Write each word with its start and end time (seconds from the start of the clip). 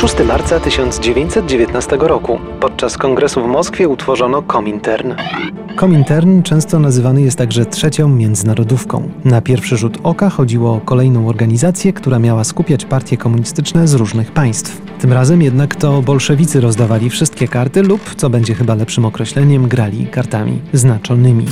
6 0.00 0.14
marca 0.24 0.60
1919 0.60 1.96
roku. 2.00 2.38
Podczas 2.60 2.98
kongresu 2.98 3.42
w 3.44 3.46
Moskwie 3.46 3.88
utworzono 3.88 4.42
Komintern. 4.42 5.14
Komintern 5.76 6.42
często 6.42 6.78
nazywany 6.78 7.22
jest 7.22 7.38
także 7.38 7.66
trzecią 7.66 8.08
międzynarodówką. 8.08 9.08
Na 9.24 9.40
pierwszy 9.40 9.76
rzut 9.76 9.98
oka 10.02 10.30
chodziło 10.30 10.74
o 10.74 10.80
kolejną 10.80 11.28
organizację, 11.28 11.92
która 11.92 12.18
miała 12.18 12.44
skupiać 12.44 12.84
partie 12.84 13.16
komunistyczne 13.16 13.88
z 13.88 13.94
różnych 13.94 14.32
państw. 14.32 14.80
Tym 15.00 15.12
razem 15.12 15.42
jednak 15.42 15.76
to 15.76 16.02
bolszewicy 16.02 16.60
rozdawali 16.60 17.10
wszystkie 17.10 17.48
karty 17.48 17.82
lub, 17.82 18.14
co 18.14 18.30
będzie 18.30 18.54
chyba 18.54 18.74
lepszym 18.74 19.04
określeniem, 19.04 19.68
grali 19.68 20.06
kartami 20.06 20.60
znaczonymi. 20.72 21.46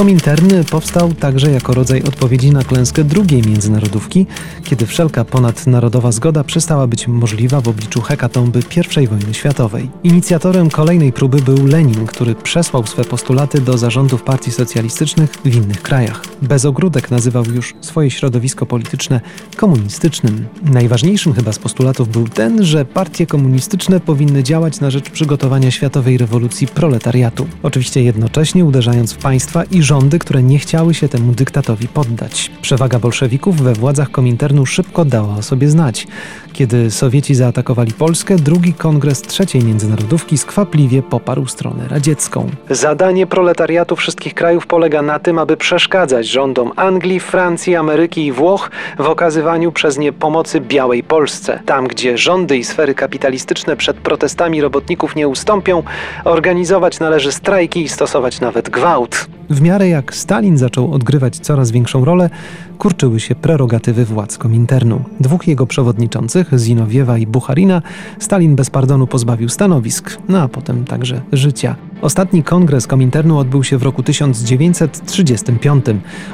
Komintern 0.00 0.64
powstał 0.70 1.12
także 1.12 1.50
jako 1.50 1.74
rodzaj 1.74 2.02
odpowiedzi 2.02 2.50
na 2.50 2.64
klęskę 2.64 3.04
drugiej 3.04 3.42
międzynarodówki, 3.42 4.26
kiedy 4.64 4.86
wszelka 4.86 5.24
ponadnarodowa 5.24 6.12
zgoda 6.12 6.44
przestała 6.44 6.86
być 6.86 7.08
możliwa 7.08 7.60
w 7.60 7.68
obliczu 7.68 8.00
hekatomby 8.00 8.60
I 9.02 9.06
wojny 9.06 9.34
światowej. 9.34 9.90
Inicjatorem 10.02 10.70
kolejnej 10.70 11.12
próby 11.12 11.42
był 11.42 11.66
Lenin, 11.66 12.06
który 12.06 12.34
przesłał 12.34 12.86
swe 12.86 13.04
postulaty 13.04 13.60
do 13.60 13.78
zarządów 13.78 14.22
partii 14.22 14.52
socjalistycznych 14.52 15.30
w 15.44 15.54
innych 15.54 15.82
krajach. 15.82 16.22
Bezogródek 16.42 17.10
nazywał 17.10 17.44
już 17.44 17.74
swoje 17.80 18.10
środowisko 18.10 18.66
polityczne 18.66 19.20
komunistycznym. 19.56 20.46
Najważniejszym 20.62 21.32
chyba 21.32 21.52
z 21.52 21.58
postulatów 21.58 22.08
był 22.08 22.28
ten, 22.28 22.64
że 22.64 22.84
partie 22.84 23.26
komunistyczne 23.26 24.00
powinny 24.00 24.42
działać 24.42 24.80
na 24.80 24.90
rzecz 24.90 25.10
przygotowania 25.10 25.70
światowej 25.70 26.18
rewolucji 26.18 26.66
proletariatu. 26.66 27.46
Oczywiście 27.62 28.02
jednocześnie 28.02 28.64
uderzając 28.64 29.12
w 29.12 29.16
państwa 29.16 29.64
i 29.64 29.82
rządy, 29.90 30.18
które 30.18 30.42
nie 30.42 30.58
chciały 30.58 30.94
się 30.94 31.08
temu 31.08 31.32
dyktatowi 31.32 31.88
poddać. 31.88 32.50
Przewaga 32.62 32.98
bolszewików 32.98 33.56
we 33.56 33.72
władzach 33.72 34.10
Kominternu 34.10 34.66
szybko 34.66 35.04
dała 35.04 35.36
o 35.36 35.42
sobie 35.42 35.68
znać. 35.68 36.06
Kiedy 36.52 36.90
Sowieci 36.90 37.34
zaatakowali 37.34 37.92
Polskę, 37.92 38.36
drugi 38.36 38.74
kongres 38.74 39.22
trzeciej 39.22 39.64
międzynarodówki 39.64 40.38
skwapliwie 40.38 41.02
poparł 41.02 41.46
stronę 41.46 41.88
radziecką. 41.88 42.50
Zadanie 42.70 43.26
proletariatu 43.26 43.96
wszystkich 43.96 44.34
krajów 44.34 44.66
polega 44.66 45.02
na 45.02 45.18
tym, 45.18 45.38
aby 45.38 45.56
przeszkadzać 45.56 46.26
rządom 46.26 46.72
Anglii, 46.76 47.20
Francji, 47.20 47.76
Ameryki 47.76 48.26
i 48.26 48.32
Włoch 48.32 48.70
w 48.98 49.06
okazywaniu 49.06 49.72
przez 49.72 49.98
nie 49.98 50.12
pomocy 50.12 50.60
białej 50.60 51.02
Polsce. 51.02 51.60
Tam, 51.66 51.88
gdzie 51.88 52.18
rządy 52.18 52.58
i 52.58 52.64
sfery 52.64 52.94
kapitalistyczne 52.94 53.76
przed 53.76 53.96
protestami 53.96 54.60
robotników 54.60 55.16
nie 55.16 55.28
ustąpią, 55.28 55.82
organizować 56.24 57.00
należy 57.00 57.32
strajki 57.32 57.82
i 57.82 57.88
stosować 57.88 58.40
nawet 58.40 58.70
gwałt. 58.70 59.39
W 59.50 59.60
miarę 59.60 59.88
jak 59.88 60.14
Stalin 60.14 60.58
zaczął 60.58 60.92
odgrywać 60.92 61.38
coraz 61.38 61.70
większą 61.70 62.04
rolę, 62.04 62.30
kurczyły 62.78 63.20
się 63.20 63.34
prerogatywy 63.34 64.04
władz 64.04 64.38
Kominternu. 64.38 65.04
Dwóch 65.20 65.48
jego 65.48 65.66
przewodniczących, 65.66 66.58
Zinowiewa 66.58 67.18
i 67.18 67.26
Bucharina, 67.26 67.82
Stalin 68.18 68.56
bez 68.56 68.70
pardonu 68.70 69.06
pozbawił 69.06 69.48
stanowisk, 69.48 70.18
no 70.28 70.42
a 70.42 70.48
potem 70.48 70.84
także 70.84 71.20
życia. 71.32 71.76
Ostatni 72.02 72.42
kongres 72.42 72.86
Kominternu 72.86 73.38
odbył 73.38 73.64
się 73.64 73.78
w 73.78 73.82
roku 73.82 74.02
1935. 74.02 75.84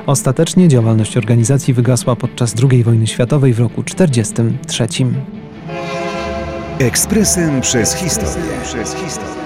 Ostatecznie 0.06 0.69
działalność 0.69 1.17
organizacji 1.17 1.75
wygasła 1.75 2.17
podczas 2.17 2.55
II 2.70 2.84
wojny 2.84 3.06
światowej 3.06 3.55
w 3.55 3.61
roku 3.61 3.83
1943. 3.83 4.86
Ekspresem 6.78 7.61
przez 7.61 7.95
historię. 7.95 8.45
Przez 8.64 8.95
historię. 8.95 9.45